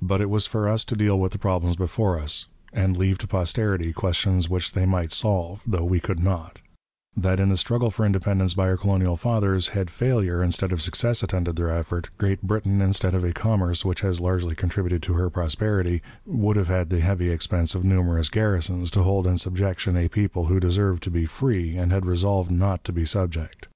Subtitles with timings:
[0.00, 3.26] But it was for us to deal with the problems before us, and leave to
[3.26, 6.60] posterity questions which they might solve, though we could not;
[7.14, 11.22] that, in the struggle for independence by our colonial fathers, had failure instead of success
[11.22, 15.28] attended their effort, Great Britain, instead of a commerce which has largely contributed to her
[15.28, 20.08] prosperity, would have had the heavy expense of numerous garrisons, to hold in subjection a
[20.08, 23.68] people who deserved to be free and had resolved not to be subject.